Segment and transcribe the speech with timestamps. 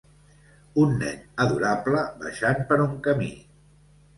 [0.83, 3.31] Un nen adorable baixant per un camí.